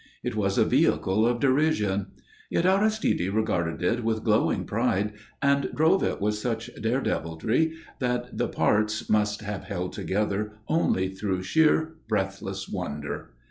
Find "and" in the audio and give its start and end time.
5.43-5.69